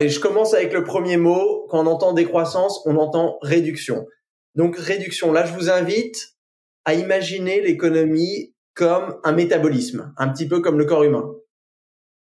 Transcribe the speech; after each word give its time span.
Et 0.00 0.08
je 0.08 0.20
commence 0.20 0.54
avec 0.54 0.72
le 0.72 0.84
premier 0.84 1.16
mot. 1.16 1.66
Quand 1.68 1.84
on 1.84 1.86
entend 1.86 2.12
décroissance, 2.12 2.80
on 2.86 2.96
entend 2.96 3.38
réduction. 3.42 4.06
Donc 4.54 4.76
réduction. 4.76 5.32
Là, 5.32 5.44
je 5.44 5.52
vous 5.52 5.70
invite 5.70 6.36
à 6.84 6.94
imaginer 6.94 7.60
l'économie 7.60 8.54
comme 8.74 9.18
un 9.24 9.32
métabolisme, 9.32 10.14
un 10.16 10.28
petit 10.28 10.46
peu 10.46 10.60
comme 10.60 10.78
le 10.78 10.84
corps 10.84 11.02
humain. 11.02 11.28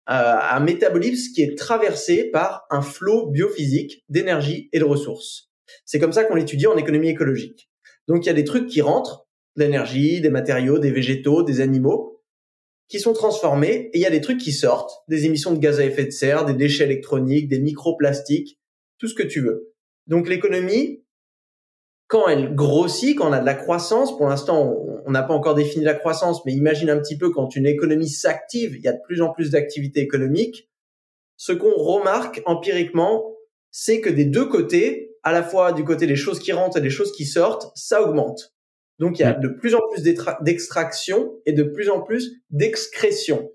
Euh, 0.10 0.36
un 0.42 0.60
métabolisme 0.60 1.34
qui 1.34 1.44
est 1.44 1.58
traversé 1.58 2.26
par 2.26 2.66
un 2.70 2.82
flot 2.82 3.28
biophysique 3.28 4.04
d'énergie 4.10 4.68
et 4.74 4.80
de 4.80 4.84
ressources. 4.84 5.50
C'est 5.86 6.00
comme 6.00 6.12
ça 6.12 6.26
qu'on 6.26 6.36
l'étudie 6.36 6.68
en 6.68 6.76
économie 6.76 7.10
écologique. 7.10 7.70
Donc 8.08 8.26
il 8.26 8.28
y 8.28 8.32
a 8.32 8.34
des 8.34 8.44
trucs 8.44 8.68
qui 8.68 8.82
rentrent, 8.82 9.28
l'énergie, 9.56 10.20
des 10.20 10.30
matériaux, 10.30 10.80
des 10.80 10.92
végétaux, 10.92 11.44
des 11.44 11.62
animaux, 11.62 12.11
qui 12.92 13.00
sont 13.00 13.14
transformés 13.14 13.90
et 13.94 13.98
il 13.98 14.02
y 14.02 14.06
a 14.06 14.10
des 14.10 14.20
trucs 14.20 14.38
qui 14.38 14.52
sortent, 14.52 14.92
des 15.08 15.26
émissions 15.26 15.54
de 15.54 15.60
gaz 15.60 15.80
à 15.80 15.86
effet 15.86 16.04
de 16.04 16.12
serre, 16.12 16.44
des 16.44 16.54
déchets 16.54 16.84
électroniques, 16.84 17.48
des 17.48 17.60
microplastiques, 17.60 18.60
tout 18.98 19.08
ce 19.08 19.16
que 19.16 19.24
tu 19.24 19.40
veux. 19.40 19.74
Donc 20.08 20.28
l'économie, 20.28 21.06
quand 22.08 22.28
elle 22.28 22.54
grossit, 22.54 23.18
quand 23.18 23.30
on 23.30 23.34
a 23.34 23.40
de 23.40 23.46
la 23.46 23.54
croissance, 23.54 24.16
pour 24.18 24.28
l'instant 24.28 24.76
on 25.06 25.12
n'a 25.12 25.24
pas 25.24 25.34
encore 25.34 25.56
défini 25.56 25.86
la 25.86 25.94
croissance, 25.94 26.46
mais 26.46 26.52
imagine 26.52 26.90
un 26.90 27.00
petit 27.00 27.18
peu 27.18 27.30
quand 27.30 27.56
une 27.56 27.66
économie 27.66 28.10
s'active, 28.10 28.76
il 28.76 28.82
y 28.82 28.90
a 28.90 28.94
de 28.94 29.02
plus 29.06 29.22
en 29.22 29.32
plus 29.32 29.52
d'activités 29.52 30.02
économiques, 30.02 30.70
ce 31.38 31.54
qu'on 31.54 31.74
remarque 31.74 32.42
empiriquement, 32.46 33.34
c'est 33.72 34.02
que 34.02 34.10
des 34.10 34.26
deux 34.26 34.46
côtés, 34.46 35.16
à 35.24 35.32
la 35.32 35.44
fois 35.44 35.72
du 35.72 35.86
côté 35.86 36.08
des 36.08 36.18
choses 36.18 36.40
qui 36.40 36.52
rentrent 36.52 36.78
et 36.78 36.82
des 36.82 36.90
choses 36.90 37.14
qui 37.14 37.26
sortent, 37.26 37.72
ça 37.74 38.04
augmente. 38.04 38.54
Donc 39.02 39.18
il 39.18 39.24
y 39.24 39.26
a 39.26 39.34
de 39.34 39.48
plus 39.48 39.74
en 39.74 39.82
plus 39.92 40.04
d'extraction 40.04 41.34
et 41.48 41.54
de 41.54 41.64
plus 41.64 41.90
en 41.90 42.02
plus 42.02 42.34
d'excrétion. 42.52 43.52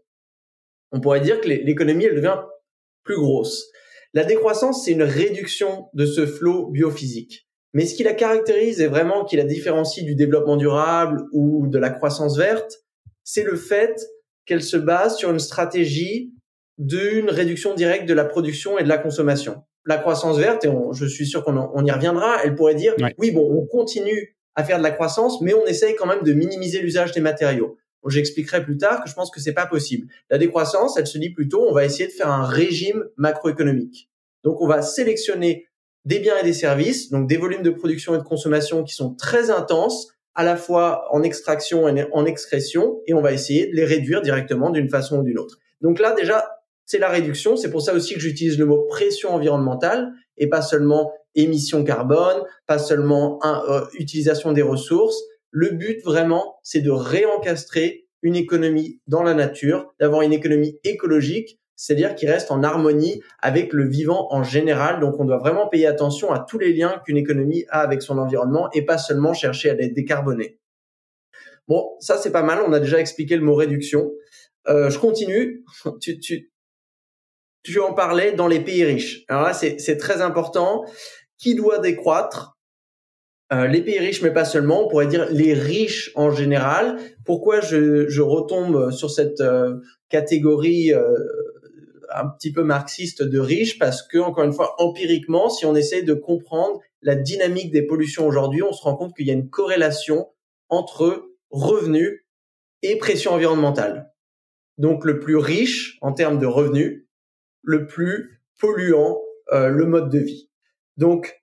On 0.91 1.01
pourrait 1.01 1.21
dire 1.21 1.41
que 1.41 1.49
l'économie, 1.49 2.05
elle 2.05 2.17
devient 2.17 2.41
plus 3.05 3.17
grosse. 3.17 3.71
La 4.13 4.25
décroissance, 4.25 4.85
c'est 4.85 4.91
une 4.91 5.05
réduction 5.05 5.87
de 5.95 6.05
ce 6.05 6.27
flot 6.27 6.71
biophysique. 6.71 7.49
Mais 7.75 7.87
ce 7.87 7.95
qui 7.95 8.03
la 8.03 8.15
caractérise 8.15 8.81
et 8.81 8.89
vraiment 8.89 9.25
qui 9.25 9.37
la 9.37 9.45
différencie 9.45 10.05
du 10.05 10.17
développement 10.17 10.57
durable 10.57 11.23
ou 11.33 11.69
de 11.69 11.79
la 11.79 11.91
croissance 11.91 12.37
verte, 12.37 12.79
c'est 13.23 13.45
le 13.45 13.55
fait 13.55 14.05
qu'elle 14.47 14.63
se 14.63 14.77
base 14.77 15.17
sur 15.17 15.31
une 15.31 15.39
stratégie 15.39 16.33
d'une 16.79 17.31
réduction 17.31 17.75
directe 17.75 18.09
de 18.09 18.15
la 18.15 18.25
production 18.25 18.79
et 18.79 18.83
de 18.83 18.89
la 18.89 18.99
consommation. 18.99 19.63
La 19.85 19.99
croissance 19.99 20.39
verte, 20.39 20.65
et 20.65 20.71
je 20.93 21.07
suis 21.07 21.27
sûr 21.27 21.45
qu'on 21.45 21.85
y 21.85 21.91
reviendra, 21.93 22.43
elle 22.43 22.57
pourrait 22.57 22.75
dire, 22.75 22.95
oui, 23.19 23.31
bon, 23.31 23.49
on 23.49 23.65
continue 23.67 24.37
à 24.57 24.65
faire 24.65 24.79
de 24.79 24.83
la 24.83 24.91
croissance, 24.91 25.41
mais 25.41 25.55
on 25.55 25.67
essaye 25.67 25.95
quand 25.95 26.07
même 26.07 26.23
de 26.23 26.33
minimiser 26.33 26.81
l'usage 26.81 27.13
des 27.13 27.21
matériaux. 27.21 27.77
J'expliquerai 28.09 28.65
plus 28.65 28.77
tard 28.77 29.03
que 29.03 29.11
je 29.11 29.15
pense 29.15 29.31
que 29.31 29.41
c'est 29.41 29.53
pas 29.53 29.67
possible. 29.67 30.07
La 30.31 30.39
décroissance, 30.39 30.97
elle 30.97 31.07
se 31.07 31.19
dit 31.19 31.31
plutôt, 31.31 31.67
on 31.69 31.73
va 31.73 31.85
essayer 31.85 32.07
de 32.07 32.13
faire 32.13 32.29
un 32.29 32.45
régime 32.45 33.05
macroéconomique. 33.17 34.11
Donc, 34.45 34.61
on 34.61 34.69
va 34.69 34.83
sélectionner 34.83 35.67
des 36.05 36.21
biens 36.21 36.39
et 36.39 36.45
des 36.45 36.53
services, 36.53 37.11
donc 37.11 37.29
des 37.29 37.37
volumes 37.37 37.63
de 37.63 37.71
production 37.71 38.15
et 38.15 38.19
de 38.19 38.23
consommation 38.23 38.85
qui 38.85 38.95
sont 38.95 39.15
très 39.15 39.51
intenses, 39.51 40.13
à 40.37 40.45
la 40.45 40.57
fois 40.57 41.07
en 41.11 41.23
extraction 41.23 41.89
et 41.89 42.07
en 42.13 42.27
excrétion, 42.27 43.01
et 43.07 43.15
on 43.15 43.23
va 43.23 43.33
essayer 43.33 43.67
de 43.67 43.75
les 43.75 43.85
réduire 43.85 44.23
directement 44.23 44.71
d'une 44.71 44.89
façon 44.89 45.19
ou 45.19 45.23
d'une 45.23 45.39
autre. 45.39 45.59
Donc 45.81 45.99
là, 45.99 46.13
déjà, 46.13 46.47
c'est 46.85 46.99
la 46.99 47.09
réduction. 47.09 47.57
C'est 47.57 47.71
pour 47.71 47.83
ça 47.83 47.95
aussi 47.95 48.15
que 48.15 48.21
j'utilise 48.21 48.59
le 48.59 48.67
mot 48.67 48.87
pression 48.89 49.31
environnementale 49.31 50.13
et 50.37 50.49
pas 50.49 50.63
seulement 50.63 51.13
émissions 51.37 51.85
carbone, 51.85 52.43
pas 52.67 52.79
seulement 52.79 53.39
euh, 53.45 53.85
utilisation 53.95 54.53
des 54.53 54.63
ressources. 54.63 55.23
Le 55.51 55.71
but 55.71 56.03
vraiment, 56.05 56.59
c'est 56.63 56.81
de 56.81 56.91
réencastrer 56.91 58.07
une 58.23 58.37
économie 58.37 59.01
dans 59.07 59.23
la 59.23 59.35
nature, 59.35 59.95
d'avoir 60.01 60.23
une 60.23 60.33
économie 60.33 60.79
écologique, 60.83 61.61
c'est-à-dire 61.77 62.15
qui 62.15 62.27
reste 62.27 62.51
en 62.51 62.63
harmonie 62.63 63.23
avec 63.41 63.73
le 63.73 63.87
vivant 63.87 64.29
en 64.31 64.43
général. 64.43 65.01
Donc 65.01 65.21
on 65.21 65.25
doit 65.25 65.39
vraiment 65.39 65.69
payer 65.69 65.87
attention 65.87 66.33
à 66.33 66.41
tous 66.41 66.59
les 66.59 66.73
liens 66.73 67.01
qu'une 67.05 67.19
économie 67.19 67.67
a 67.69 67.81
avec 67.81 68.03
son 68.03 68.19
environnement 68.19 68.71
et 68.73 68.83
pas 68.83 68.99
seulement 68.99 69.35
chercher 69.35 69.71
à 69.71 69.75
les 69.75 69.89
décarboner. 69.89 70.59
Bon, 71.69 71.97
ça 72.01 72.17
c'est 72.17 72.33
pas 72.33 72.43
mal, 72.43 72.63
on 72.67 72.73
a 72.73 72.81
déjà 72.81 72.99
expliqué 72.99 73.37
le 73.37 73.43
mot 73.43 73.55
réduction. 73.55 74.11
Euh, 74.69 74.91
je 74.91 74.99
continue. 74.99 75.65
Tu, 76.01 76.19
tu, 76.19 76.51
tu 77.63 77.81
en 77.81 77.95
parlais 77.95 78.33
dans 78.33 78.47
les 78.47 78.61
pays 78.61 78.85
riches. 78.85 79.25
Alors 79.29 79.43
là, 79.43 79.53
c'est 79.53 79.97
très 79.97 80.23
important 80.23 80.85
qui 81.39 81.55
doit 81.55 81.79
décroître 81.79 82.57
euh, 83.53 83.69
les 83.69 83.83
pays 83.83 83.99
riches, 83.99 84.23
mais 84.23 84.33
pas 84.33 84.45
seulement, 84.45 84.85
on 84.85 84.89
pourrait 84.89 85.07
dire 85.07 85.29
les 85.31 85.55
riches 85.55 86.11
en 86.17 86.33
général. 86.33 86.99
Pourquoi 87.25 87.61
je, 87.61 88.09
je 88.09 88.21
retombe 88.21 88.91
sur 88.91 89.11
cette 89.11 89.41
euh, 89.41 89.77
catégorie 90.09 90.93
euh, 90.93 91.15
un 92.13 92.27
petit 92.29 92.53
peu 92.53 92.65
marxiste 92.65 93.23
de 93.23 93.39
riches? 93.39 93.79
Parce 93.79 94.03
que, 94.03 94.19
encore 94.19 94.43
une 94.43 94.53
fois, 94.53 94.75
empiriquement, 94.79 95.49
si 95.49 95.65
on 95.65 95.77
essaie 95.77 96.03
de 96.03 96.15
comprendre 96.15 96.81
la 97.03 97.15
dynamique 97.15 97.71
des 97.71 97.83
pollutions 97.83 98.27
aujourd'hui, 98.27 98.65
on 98.65 98.73
se 98.73 98.83
rend 98.83 98.97
compte 98.97 99.15
qu'il 99.15 99.29
y 99.29 99.31
a 99.31 99.35
une 99.35 99.49
corrélation 99.49 100.27
entre 100.69 101.29
revenus 101.51 102.25
et 102.83 102.97
pression 102.97 103.33
environnementale. 103.33 104.13
Donc, 104.77 105.05
le 105.05 105.21
plus 105.21 105.37
riche 105.37 105.99
en 106.01 106.13
termes 106.13 106.41
de 106.41 106.47
revenus, 106.47 107.07
le 107.63 107.87
plus 107.87 108.43
polluant 108.59 109.21
le 109.53 109.85
mode 109.85 110.11
de 110.11 110.19
vie. 110.19 110.51
Donc, 110.97 111.39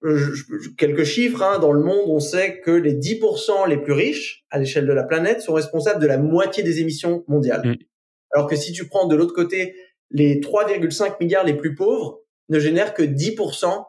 quelques 0.78 1.04
chiffres, 1.04 1.44
hein, 1.44 1.60
dans 1.60 1.72
le 1.72 1.84
monde, 1.84 2.06
on 2.08 2.20
sait 2.20 2.60
que 2.62 2.72
les 2.72 2.96
10% 2.96 3.68
les 3.70 3.78
plus 3.78 3.94
riches 3.94 4.46
à 4.50 4.58
l'échelle 4.58 4.88
de 4.88 4.94
la 4.94 5.04
planète 5.04 5.42
sont 5.42 5.54
responsables 5.54 6.02
de 6.02 6.08
la 6.08 6.18
moitié 6.18 6.64
des 6.64 6.80
émissions 6.80 7.24
mondiales. 7.28 7.68
Mm. 7.68 7.76
Alors 8.34 8.48
que 8.48 8.56
si 8.56 8.72
tu 8.72 8.88
prends 8.88 9.08
de 9.08 9.16
l'autre 9.16 9.34
côté, 9.34 9.76
les 10.10 10.40
3,5 10.40 11.18
milliards 11.20 11.44
les 11.44 11.54
plus 11.54 11.76
pauvres 11.76 12.22
ne 12.50 12.60
génèrent 12.60 12.96
que 12.96 13.04
10% 13.04 13.86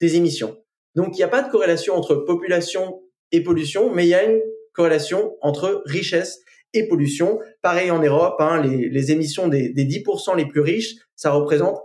des 0.00 0.16
émissions. 0.16 0.58
Donc, 0.94 1.14
il 1.14 1.18
n'y 1.18 1.24
a 1.24 1.28
pas 1.28 1.42
de 1.42 1.50
corrélation 1.50 1.94
entre 1.94 2.14
population 2.14 3.00
et 3.32 3.42
pollution, 3.42 3.92
mais 3.94 4.04
il 4.04 4.10
y 4.10 4.14
a 4.14 4.24
une 4.24 4.40
corrélation 4.74 5.36
entre 5.40 5.82
richesse 5.86 6.40
et 6.74 6.86
pollution. 6.86 7.40
Pareil 7.62 7.90
en 7.90 8.02
Europe, 8.02 8.36
hein, 8.40 8.62
les, 8.62 9.10
émissions 9.10 9.48
des, 9.48 9.70
des 9.70 9.86
10% 9.86 10.36
les 10.36 10.46
plus 10.46 10.60
riches, 10.60 10.96
ça 11.16 11.30
représente 11.30 11.78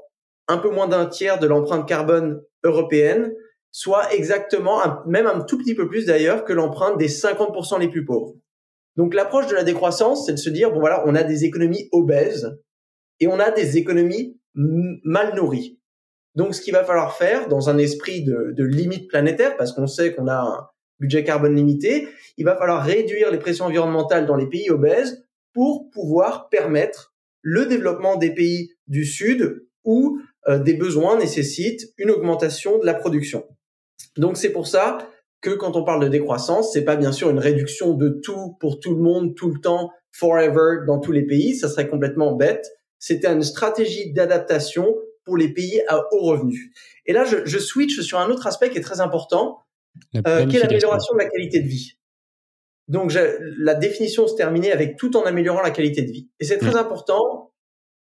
un 0.53 0.57
peu 0.59 0.69
moins 0.69 0.87
d'un 0.87 1.07
tiers 1.07 1.39
de 1.39 1.47
l'empreinte 1.47 1.87
carbone 1.87 2.41
européenne, 2.63 3.33
soit 3.71 4.13
exactement, 4.13 4.79
même 5.07 5.25
un 5.25 5.41
tout 5.41 5.57
petit 5.57 5.73
peu 5.73 5.87
plus 5.87 6.05
d'ailleurs, 6.05 6.45
que 6.45 6.53
l'empreinte 6.53 6.97
des 6.97 7.09
50% 7.09 7.79
les 7.79 7.89
plus 7.89 8.05
pauvres. 8.05 8.35
Donc 8.95 9.15
l'approche 9.15 9.47
de 9.47 9.55
la 9.55 9.63
décroissance, 9.63 10.27
c'est 10.27 10.33
de 10.33 10.37
se 10.37 10.51
dire, 10.51 10.71
bon 10.71 10.79
voilà, 10.79 11.03
on 11.07 11.15
a 11.15 11.23
des 11.23 11.43
économies 11.45 11.89
obèses 11.91 12.55
et 13.19 13.27
on 13.27 13.39
a 13.39 13.49
des 13.49 13.77
économies 13.77 14.39
mal 14.53 15.35
nourries. 15.35 15.79
Donc 16.35 16.53
ce 16.53 16.61
qu'il 16.61 16.73
va 16.73 16.83
falloir 16.83 17.15
faire 17.15 17.47
dans 17.47 17.69
un 17.69 17.79
esprit 17.79 18.23
de, 18.23 18.63
limite 18.63 19.09
planétaire, 19.09 19.57
parce 19.57 19.71
qu'on 19.71 19.87
sait 19.87 20.13
qu'on 20.13 20.27
a 20.27 20.39
un 20.39 20.67
budget 20.99 21.23
carbone 21.23 21.55
limité, 21.55 22.07
il 22.37 22.45
va 22.45 22.55
falloir 22.55 22.83
réduire 22.83 23.31
les 23.31 23.39
pressions 23.39 23.65
environnementales 23.65 24.27
dans 24.27 24.35
les 24.35 24.47
pays 24.47 24.69
obèses 24.69 25.25
pour 25.53 25.89
pouvoir 25.89 26.49
permettre 26.49 27.15
le 27.41 27.65
développement 27.65 28.15
des 28.17 28.33
pays 28.33 28.71
du 28.87 29.05
Sud 29.05 29.65
où 29.83 30.19
euh, 30.47 30.59
des 30.59 30.73
besoins 30.73 31.17
nécessitent 31.17 31.93
une 31.97 32.11
augmentation 32.11 32.79
de 32.79 32.85
la 32.85 32.93
production. 32.93 33.45
Donc 34.17 34.37
c'est 34.37 34.51
pour 34.51 34.67
ça 34.67 34.97
que 35.41 35.51
quand 35.51 35.75
on 35.75 35.83
parle 35.83 36.03
de 36.03 36.07
décroissance, 36.07 36.71
c'est 36.71 36.85
pas 36.85 36.95
bien 36.95 37.11
sûr 37.11 37.29
une 37.29 37.39
réduction 37.39 37.93
de 37.93 38.09
tout 38.09 38.55
pour 38.59 38.79
tout 38.79 38.95
le 38.95 39.01
monde 39.01 39.35
tout 39.35 39.49
le 39.49 39.59
temps 39.59 39.91
forever 40.11 40.85
dans 40.87 40.99
tous 40.99 41.11
les 41.11 41.25
pays, 41.25 41.55
ça 41.55 41.67
serait 41.67 41.89
complètement 41.89 42.33
bête. 42.33 42.69
C'était 42.99 43.27
une 43.27 43.43
stratégie 43.43 44.13
d'adaptation 44.13 44.95
pour 45.25 45.37
les 45.37 45.53
pays 45.53 45.81
à 45.87 45.99
haut 46.11 46.21
revenu. 46.21 46.73
Et 47.05 47.13
là, 47.13 47.25
je, 47.25 47.45
je, 47.45 47.57
switch 47.57 47.99
sur 48.01 48.19
un 48.19 48.29
autre 48.29 48.47
aspect 48.47 48.69
qui 48.69 48.77
est 48.77 48.81
très 48.81 49.01
important, 49.01 49.59
euh, 50.27 50.45
qui 50.45 50.57
est 50.57 50.59
l'amélioration 50.59 51.13
de 51.13 51.19
la 51.19 51.29
qualité 51.29 51.61
de 51.61 51.67
vie. 51.67 51.97
Donc, 52.87 53.13
la 53.13 53.75
définition 53.75 54.27
se 54.27 54.35
terminait 54.35 54.71
avec 54.71 54.97
tout 54.97 55.15
en 55.15 55.23
améliorant 55.23 55.61
la 55.61 55.71
qualité 55.71 56.01
de 56.01 56.11
vie. 56.11 56.29
Et 56.39 56.45
c'est 56.45 56.57
très 56.57 56.73
mmh. 56.73 56.77
important 56.77 57.53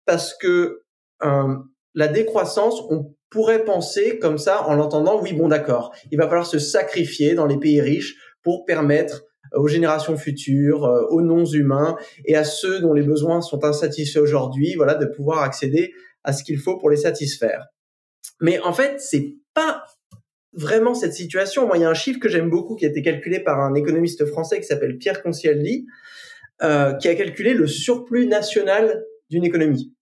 parce 0.05 0.35
que 0.35 0.83
euh, 1.23 1.55
la 1.93 2.07
décroissance, 2.07 2.81
on 2.89 3.13
pourrait 3.29 3.63
penser 3.63 4.19
comme 4.19 4.37
ça 4.37 4.67
en 4.67 4.75
l'entendant, 4.75 5.21
oui, 5.21 5.33
bon, 5.33 5.47
d'accord, 5.47 5.93
il 6.11 6.17
va 6.17 6.27
falloir 6.27 6.45
se 6.45 6.59
sacrifier 6.59 7.33
dans 7.33 7.45
les 7.45 7.57
pays 7.57 7.81
riches 7.81 8.15
pour 8.43 8.65
permettre 8.65 9.23
aux 9.53 9.67
générations 9.67 10.17
futures, 10.17 10.85
euh, 10.85 11.05
aux 11.09 11.21
non-humains 11.21 11.97
et 12.25 12.35
à 12.35 12.43
ceux 12.43 12.79
dont 12.79 12.93
les 12.93 13.03
besoins 13.03 13.41
sont 13.41 13.63
insatisfaits 13.65 14.19
aujourd'hui, 14.19 14.75
voilà, 14.75 14.95
de 14.95 15.05
pouvoir 15.05 15.43
accéder 15.43 15.93
à 16.23 16.33
ce 16.33 16.43
qu'il 16.43 16.57
faut 16.57 16.77
pour 16.77 16.89
les 16.89 16.97
satisfaire. 16.97 17.65
Mais 18.39 18.59
en 18.59 18.73
fait, 18.73 18.99
c'est 18.99 19.35
pas 19.53 19.83
vraiment 20.53 20.93
cette 20.93 21.13
situation. 21.13 21.67
Moi, 21.67 21.77
il 21.77 21.81
y 21.81 21.85
a 21.85 21.89
un 21.89 21.93
chiffre 21.93 22.19
que 22.19 22.29
j'aime 22.29 22.49
beaucoup 22.49 22.75
qui 22.75 22.85
a 22.85 22.89
été 22.89 23.01
calculé 23.01 23.39
par 23.39 23.59
un 23.59 23.73
économiste 23.73 24.25
français 24.25 24.59
qui 24.59 24.67
s'appelle 24.67 24.97
Pierre 24.97 25.21
Concialdi, 25.21 25.85
euh, 26.61 26.93
qui 26.93 27.07
a 27.07 27.15
calculé 27.15 27.53
le 27.53 27.67
surplus 27.67 28.27
national 28.27 29.03
d'une 29.29 29.43
économie. 29.43 29.93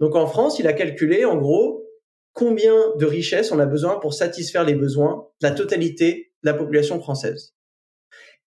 Donc 0.00 0.16
en 0.16 0.26
France, 0.26 0.58
il 0.58 0.66
a 0.66 0.72
calculé 0.72 1.24
en 1.24 1.36
gros 1.36 1.84
combien 2.32 2.74
de 2.98 3.06
richesses 3.06 3.52
on 3.52 3.58
a 3.58 3.66
besoin 3.66 3.98
pour 4.00 4.12
satisfaire 4.12 4.64
les 4.64 4.74
besoins 4.74 5.28
de 5.40 5.48
la 5.48 5.54
totalité 5.54 6.32
de 6.42 6.50
la 6.50 6.54
population 6.54 7.00
française. 7.00 7.54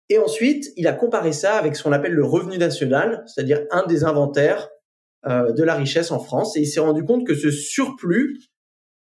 Et 0.10 0.18
ensuite, 0.18 0.72
il 0.78 0.88
a 0.88 0.94
comparé 0.94 1.34
ça 1.34 1.56
avec 1.56 1.76
ce 1.76 1.84
qu'on 1.84 1.92
appelle 1.92 2.14
le 2.14 2.26
revenu 2.26 2.58
national, 2.58 3.24
c'est-à-dire 3.28 3.66
un 3.72 3.86
des 3.86 4.04
inventaires 4.04 4.70
euh, 5.26 5.52
de 5.52 5.64
la 5.64 5.74
richesse 5.74 6.12
en 6.12 6.20
France. 6.20 6.56
Et 6.56 6.62
il 6.62 6.68
s'est 6.68 6.80
rendu 6.80 7.04
compte 7.04 7.26
que 7.26 7.36
ce 7.36 7.50
surplus 7.50 8.40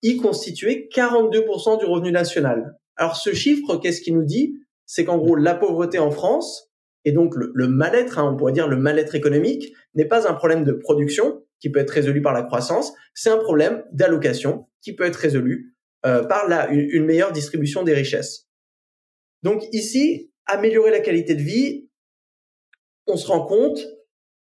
y 0.02 0.16
constituait 0.16 0.88
42% 0.94 1.78
du 1.78 1.84
revenu 1.84 2.12
national. 2.12 2.76
Alors 2.96 3.16
ce 3.16 3.34
chiffre, 3.34 3.76
qu'est-ce 3.76 4.00
qu'il 4.00 4.14
nous 4.14 4.24
dit? 4.24 4.54
C'est 4.86 5.04
qu'en 5.04 5.18
gros, 5.18 5.34
la 5.34 5.54
pauvreté 5.54 5.98
en 5.98 6.10
France, 6.10 6.70
et 7.04 7.12
donc 7.12 7.34
le, 7.34 7.66
mal-être, 7.66 8.18
hein, 8.18 8.30
on 8.32 8.36
pourrait 8.36 8.52
dire 8.52 8.68
le 8.68 8.76
mal-être 8.76 9.14
économique, 9.14 9.72
n'est 9.94 10.04
pas 10.04 10.28
un 10.28 10.34
problème 10.34 10.64
de 10.64 10.72
production 10.72 11.42
qui 11.62 11.70
peut 11.70 11.78
être 11.78 11.90
résolu 11.90 12.20
par 12.20 12.34
la 12.34 12.42
croissance, 12.42 12.92
c'est 13.14 13.30
un 13.30 13.38
problème 13.38 13.84
d'allocation 13.92 14.66
qui 14.82 14.94
peut 14.94 15.04
être 15.04 15.16
résolu 15.16 15.76
euh, 16.04 16.24
par 16.24 16.48
la, 16.48 16.68
une 16.68 17.04
meilleure 17.04 17.30
distribution 17.30 17.84
des 17.84 17.94
richesses. 17.94 18.48
Donc 19.44 19.62
ici, 19.72 20.32
améliorer 20.46 20.90
la 20.90 20.98
qualité 20.98 21.36
de 21.36 21.42
vie, 21.42 21.88
on 23.06 23.16
se 23.16 23.28
rend 23.28 23.46
compte 23.46 23.80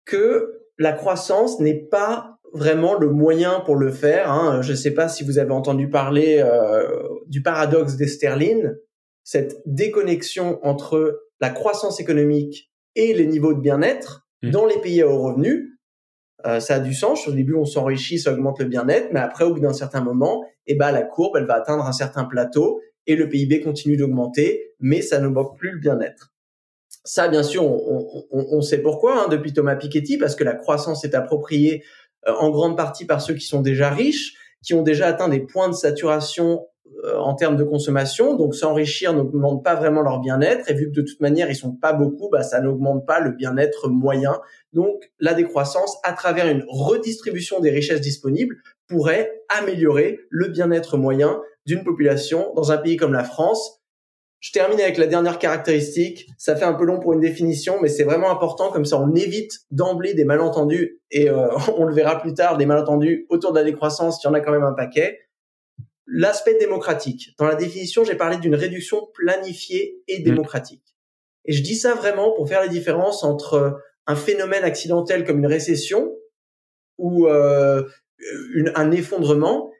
que 0.03 0.62
la 0.77 0.91
croissance 0.91 1.62
n'est 1.62 1.85
pas 1.85 2.38
vraiment 2.53 2.95
le 2.95 3.09
moyen 3.09 3.62
pour 3.62 3.77
le 3.77 3.91
faire. 3.91 4.29
Hein. 4.29 4.62
Je 4.62 4.71
ne 4.71 4.77
sais 4.77 4.91
pas 4.91 5.07
si 5.07 5.23
vous 5.23 5.39
avez 5.39 5.51
entendu 5.51 5.89
parler 5.89 6.39
euh, 6.39 6.85
du 7.27 7.41
paradoxe 7.41 7.95
d'Esterlin, 7.95 8.73
cette 9.23 9.62
déconnexion 9.65 10.59
entre 10.63 11.21
la 11.39 11.50
croissance 11.50 12.01
économique 12.01 12.71
et 12.95 13.13
les 13.13 13.25
niveaux 13.25 13.53
de 13.53 13.62
bien-être 13.62 14.27
mmh. 14.44 14.51
dans 14.51 14.65
les 14.65 14.79
pays 14.79 15.01
à 15.01 15.07
haut 15.07 15.21
revenu. 15.21 15.75
Euh, 16.45 16.59
ça 16.59 16.75
a 16.75 16.80
du 16.80 16.94
sens. 16.94 17.27
Au 17.27 17.31
début, 17.31 17.56
on 17.56 17.65
s'enrichit, 17.65 18.19
ça 18.19 18.31
augmente 18.31 18.59
le 18.59 18.65
bien-être, 18.65 19.09
mais 19.12 19.19
après, 19.19 19.45
au 19.45 19.53
bout 19.53 19.59
d'un 19.59 19.74
certain 19.74 20.01
moment, 20.01 20.44
eh 20.68 20.75
ben, 20.75 20.92
la 20.92 21.01
courbe, 21.01 21.38
elle 21.38 21.45
va 21.45 21.56
atteindre 21.56 21.86
un 21.86 21.92
certain 21.92 22.25
plateau 22.25 22.81
et 23.07 23.15
le 23.15 23.30
PIB 23.30 23.62
continue 23.62 23.97
d'augmenter, 23.97 24.74
mais 24.80 25.01
ça 25.01 25.19
ne 25.19 25.27
manque 25.27 25.57
plus 25.57 25.71
le 25.71 25.80
bien-être. 25.80 26.33
Ça, 27.03 27.27
bien 27.27 27.44
sûr, 27.44 27.63
on, 27.63 28.25
on, 28.31 28.45
on 28.51 28.62
sait 28.62 28.80
pourquoi 28.80 29.24
hein, 29.24 29.27
depuis 29.30 29.53
Thomas 29.53 29.75
Piketty, 29.75 30.18
parce 30.18 30.36
que 30.36 30.44
la 30.44 30.56
croissance 30.56 31.03
est 31.03 31.13
appropriée 31.13 31.83
euh, 32.27 32.33
en 32.33 32.50
grande 32.50 32.77
partie 32.77 33.06
par 33.06 33.21
ceux 33.21 33.33
qui 33.33 33.45
sont 33.45 33.62
déjà 33.62 33.89
riches, 33.89 34.36
qui 34.63 34.74
ont 34.74 34.81
déjà 34.81 35.07
atteint 35.07 35.30
des 35.30 35.41
points 35.41 35.69
de 35.69 35.74
saturation 35.74 36.65
en 37.18 37.36
termes 37.36 37.57
de 37.57 37.63
consommation. 37.63 38.36
Donc 38.36 38.56
s'enrichir 38.56 39.13
n'augmente 39.13 39.63
pas 39.63 39.75
vraiment 39.75 40.02
leur 40.02 40.19
bien-être 40.19 40.69
et 40.69 40.74
vu 40.74 40.86
que 40.92 40.96
de 40.96 41.02
toute 41.02 41.19
manière 41.22 41.50
ils 41.50 41.56
sont 41.56 41.74
pas 41.74 41.94
beaucoup, 41.94 42.30
bah, 42.30 42.44
ça 42.44 42.62
n'augmente 42.62 43.06
pas 43.06 43.19
le 43.19 43.31
bien-être 43.31 43.90
moyen. 43.90 44.40
Donc 44.74 45.12
la 45.19 45.34
décroissance 45.34 45.98
à 46.04 46.13
travers 46.13 46.48
une 46.48 46.66
redistribution 46.68 47.60
des 47.60 47.72
richesses 47.72 48.02
disponibles 48.02 48.56
pourrait 48.88 49.31
améliorer 49.50 50.19
le 50.30 50.48
bien-être 50.48 50.98
moyen 50.98 51.42
d'une 51.66 51.84
population 51.84 52.54
dans 52.56 52.72
un 52.72 52.78
pays 52.78 52.98
comme 52.98 53.13
la 53.13 53.24
France. 53.24 53.81
Je 54.40 54.51
termine 54.51 54.80
avec 54.80 54.98
la 54.98 55.08
dernière 55.08 55.40
caractéristique. 55.40 56.28
Ça 56.38 56.56
fait 56.56 56.66
un 56.66 56.74
peu 56.74 56.86
long 56.86 57.00
pour 57.00 57.13
une 57.13 57.19
définition, 57.19 57.80
mais 57.81 57.88
c'est 57.88 58.04
vraiment 58.04 58.30
important. 58.30 58.69
Comme 58.69 58.86
ça, 58.86 59.00
on 59.00 59.16
évite 59.16 59.62
d'emblée 59.72 60.13
des 60.13 60.24
malentendus 60.24 61.01
et 61.10 61.30
euh, 61.30 61.48
on 61.78 61.86
le 61.86 61.94
verra 61.94 62.19
plus 62.22 62.34
tard, 62.34 62.58
des 62.58 62.68
malentendus 62.68 63.25
autour 63.30 63.54
de 63.54 63.58
la 63.58 63.66
décroissance. 63.66 64.24
Il 64.24 64.28
y 64.28 64.30
en 64.30 64.34
a 64.34 64.42
quand 64.42 64.51
même 64.51 64.63
un 64.63 64.74
paquet. 64.74 65.19
L'aspect 66.07 66.56
démocratique. 66.60 67.36
Dans 67.40 67.46
la 67.46 67.56
définition, 67.56 68.04
j'ai 68.04 68.16
parlé 68.16 68.38
d'une 68.38 68.56
réduction 68.56 69.07
planifiée 69.13 70.04
et 70.07 70.19
mmh. 70.19 70.24
démocratique. 70.24 70.96
Et 71.46 71.54
je 71.54 71.63
dis 71.63 71.75
ça 71.75 71.94
vraiment 71.94 72.31
pour 72.34 72.48
faire 72.48 72.62
la 72.62 72.68
différence 72.68 73.24
entre 73.24 73.80
un 74.07 74.16
phénomène 74.16 74.63
accidentel 74.63 75.25
comme 75.25 75.40
une 75.40 75.48
récession 75.48 76.16
ou 76.98 77.28
euh, 77.28 77.84
un 78.75 78.92
effondrement 78.92 79.72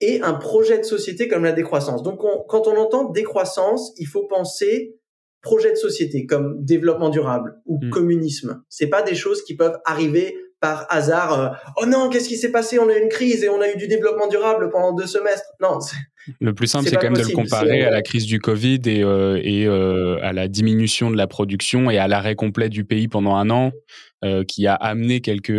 et 0.00 0.20
un 0.22 0.34
projet 0.34 0.78
de 0.78 0.84
société 0.84 1.28
comme 1.28 1.44
la 1.44 1.52
décroissance. 1.52 2.02
Donc, 2.02 2.20
quand 2.48 2.66
on 2.66 2.76
entend 2.76 3.10
décroissance, 3.10 3.92
il 3.98 4.06
faut 4.06 4.26
penser 4.26 4.98
projet 5.40 5.70
de 5.70 5.76
société 5.76 6.26
comme 6.26 6.64
développement 6.64 7.10
durable 7.10 7.60
ou 7.66 7.78
mmh. 7.78 7.90
communisme. 7.90 8.64
C'est 8.68 8.88
pas 8.88 9.02
des 9.02 9.14
choses 9.14 9.44
qui 9.44 9.54
peuvent 9.54 9.78
arriver 9.84 10.36
par 10.64 10.86
hasard. 10.88 11.32
Euh, 11.38 11.48
oh 11.76 11.84
non, 11.84 12.08
qu'est-ce 12.08 12.26
qui 12.26 12.38
s'est 12.38 12.50
passé? 12.50 12.78
On 12.78 12.88
a 12.88 12.96
eu 12.96 13.02
une 13.02 13.10
crise 13.10 13.44
et 13.44 13.50
on 13.50 13.60
a 13.60 13.70
eu 13.70 13.76
du 13.76 13.86
développement 13.86 14.28
durable 14.28 14.70
pendant 14.70 14.94
deux 14.94 15.06
semestres. 15.06 15.52
Non. 15.60 15.78
Le 16.40 16.54
plus 16.54 16.68
simple, 16.68 16.88
c'est 16.88 16.96
quand 16.96 17.10
même 17.10 17.22
de 17.22 17.28
le 17.28 17.34
comparer 17.34 17.82
à 17.82 17.90
la 17.90 18.00
crise 18.00 18.24
du 18.24 18.38
Covid 18.38 18.80
et, 18.86 19.02
euh, 19.02 19.38
et 19.42 19.66
euh, 19.66 20.18
à 20.22 20.32
la 20.32 20.48
diminution 20.48 21.10
de 21.10 21.18
la 21.18 21.26
production 21.26 21.90
et 21.90 21.98
à 21.98 22.08
l'arrêt 22.08 22.34
complet 22.34 22.70
du 22.70 22.86
pays 22.86 23.08
pendant 23.08 23.36
un 23.36 23.50
an, 23.50 23.72
qui 24.48 24.66
a 24.66 24.72
amené 24.72 25.20
quelques 25.20 25.52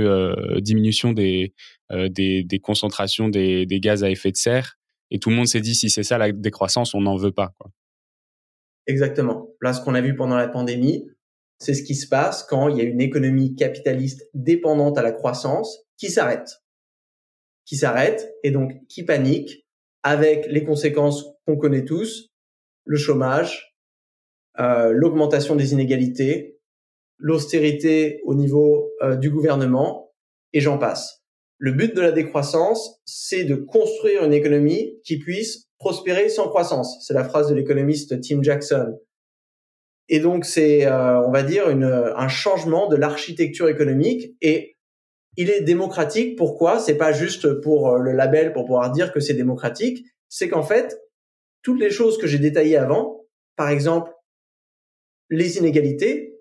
diminutions 0.60 1.14
des, 1.14 1.54
des, 1.92 2.44
des, 2.44 2.60
concentrations 2.60 3.30
des, 3.30 3.68
des, 3.68 3.80
gaz 3.80 4.04
à 4.04 4.10
effet 4.10 4.32
de 4.32 4.38
serre. 4.38 4.80
Et 5.12 5.20
tout 5.20 5.30
le 5.30 5.36
monde 5.36 5.46
s'est 5.46 5.62
dit, 5.62 5.76
si 5.76 5.92
c'est 5.92 6.02
ça 6.02 6.18
la 6.18 6.32
décroissance, 6.32 6.96
on 6.96 7.02
n'en 7.02 7.16
veut 7.16 7.32
pas. 7.32 7.54
Quoi. 7.60 7.70
Exactement. 8.88 9.50
Là, 9.62 9.74
ce 9.74 9.82
qu'on 9.82 9.94
a 9.94 10.02
vu 10.02 10.16
pendant 10.16 10.36
la 10.36 10.48
pandémie, 10.48 11.06
c'est 11.60 11.74
ce 11.74 11.84
qui 11.84 11.96
se 11.96 12.08
passe 12.08 12.44
quand 12.44 12.70
il 12.70 12.78
y 12.78 12.82
a 12.82 12.84
une 12.84 13.02
économie 13.02 13.56
capitaliste 13.56 14.30
dépendante 14.34 14.98
à 14.98 15.02
la 15.02 15.12
croissance 15.12 15.86
qui 15.98 16.10
s'arrête. 16.10 16.62
Qui 17.66 17.78
s'arrête 17.78 18.34
et 18.44 18.52
donc 18.52 18.74
qui 18.88 19.04
panique 19.04 19.66
avec 20.04 20.46
les 20.48 20.64
conséquences 20.64 21.26
qu'on 21.46 21.58
connaît 21.58 21.86
tous, 21.86 22.30
le 22.84 22.98
chômage, 22.98 23.76
euh, 24.60 24.92
l'augmentation 24.92 25.56
des 25.56 25.74
inégalités, 25.74 26.60
l'austérité 27.18 28.22
au 28.26 28.36
niveau 28.36 28.92
euh, 29.02 29.16
du 29.16 29.30
gouvernement, 29.30 30.14
et 30.54 30.62
j'en 30.62 30.78
passe. 30.78 31.24
Le 31.58 31.72
but 31.72 31.96
de 31.96 32.02
la 32.02 32.12
décroissance, 32.12 33.02
c'est 33.06 33.46
de 33.46 33.56
construire 33.56 34.24
une 34.24 34.34
économie 34.34 35.00
qui 35.04 35.18
puisse 35.18 35.66
prospérer 35.80 36.30
sans 36.30 36.50
croissance. 36.50 36.98
C'est 37.06 37.14
la 37.14 37.24
phrase 37.24 37.50
de 37.50 37.56
l'économiste 37.56 38.22
Tim 38.22 38.44
Jackson. 38.44 38.98
Et 40.10 40.20
donc 40.20 40.46
c'est, 40.46 40.86
euh, 40.86 41.22
on 41.22 41.32
va 41.32 41.44
dire, 41.44 41.70
une, 41.70 41.84
un 41.84 42.28
changement 42.28 42.88
de 42.88 42.96
l'architecture 42.96 43.68
économique 43.70 44.36
et 44.42 44.78
il 45.38 45.50
est 45.50 45.62
démocratique. 45.62 46.38
Pourquoi? 46.38 46.80
C'est 46.80 46.96
pas 46.96 47.12
juste 47.12 47.62
pour 47.62 47.90
euh, 47.90 48.00
le 48.00 48.12
label 48.12 48.54
pour 48.54 48.66
pouvoir 48.66 48.92
dire 48.92 49.12
que 49.12 49.20
c'est 49.20 49.34
démocratique. 49.34 50.06
C'est 50.30 50.50
qu'en 50.50 50.64
fait, 50.64 51.00
toutes 51.62 51.80
les 51.80 51.90
choses 51.90 52.18
que 52.18 52.28
j'ai 52.28 52.40
détaillées 52.40 52.78
avant, 52.78 53.26
par 53.56 53.70
exemple, 53.70 54.12
les 55.30 55.58
inégalités, 55.58 56.36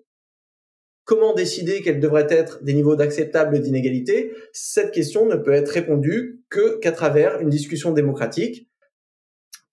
comment 1.03 1.33
décider 1.33 1.81
quels 1.81 1.99
devraient 1.99 2.27
être 2.29 2.63
des 2.63 2.73
niveaux 2.73 2.95
d'acceptable 2.95 3.59
d'inégalité, 3.59 4.33
cette 4.53 4.91
question 4.91 5.25
ne 5.25 5.35
peut 5.35 5.53
être 5.53 5.69
répondue 5.69 6.43
que 6.49 6.77
qu'à 6.79 6.91
travers 6.91 7.39
une 7.39 7.49
discussion 7.49 7.91
démocratique. 7.91 8.69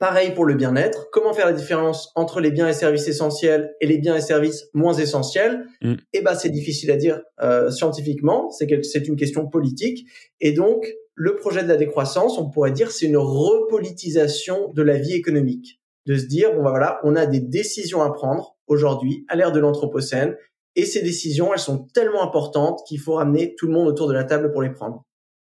Pareil 0.03 0.35
pour 0.35 0.47
le 0.47 0.55
bien-être. 0.55 1.11
Comment 1.13 1.33
faire 1.33 1.47
la 1.47 1.53
différence 1.53 2.11
entre 2.17 2.41
les 2.41 2.51
biens 2.51 2.67
et 2.67 2.73
services 2.73 3.07
essentiels 3.07 3.77
et 3.81 3.87
les 3.87 3.99
biens 3.99 4.17
et 4.17 4.21
services 4.21 4.69
moins 4.75 4.95
essentiels 4.95 5.65
mm. 5.81 5.95
Eh 6.13 6.23
ben, 6.23 6.35
c'est 6.35 6.49
difficile 6.49 6.91
à 6.91 6.97
dire 6.97 7.21
euh, 7.41 7.71
scientifiquement. 7.71 8.51
C'est 8.51 8.67
que 8.67 8.83
c'est 8.83 9.07
une 9.07 9.15
question 9.15 9.47
politique. 9.47 10.09
Et 10.41 10.51
donc, 10.51 10.93
le 11.15 11.37
projet 11.37 11.63
de 11.63 11.69
la 11.69 11.77
décroissance, 11.77 12.37
on 12.37 12.51
pourrait 12.51 12.73
dire, 12.73 12.91
c'est 12.91 13.07
une 13.07 13.17
repolitisation 13.17 14.73
de 14.73 14.83
la 14.83 14.99
vie 14.99 15.15
économique. 15.15 15.81
De 16.07 16.17
se 16.17 16.27
dire, 16.27 16.53
bon, 16.53 16.65
ben 16.65 16.71
voilà, 16.71 16.99
on 17.05 17.15
a 17.15 17.27
des 17.27 17.39
décisions 17.39 18.03
à 18.03 18.13
prendre 18.13 18.57
aujourd'hui 18.67 19.25
à 19.29 19.37
l'ère 19.37 19.53
de 19.53 19.61
l'anthropocène. 19.61 20.35
Et 20.75 20.85
ces 20.85 21.03
décisions, 21.03 21.53
elles 21.53 21.61
sont 21.61 21.87
tellement 21.95 22.25
importantes 22.25 22.81
qu'il 22.89 22.99
faut 22.99 23.15
ramener 23.15 23.55
tout 23.55 23.69
le 23.69 23.73
monde 23.73 23.87
autour 23.87 24.09
de 24.09 24.15
la 24.15 24.25
table 24.25 24.51
pour 24.51 24.63
les 24.63 24.71
prendre. 24.71 25.05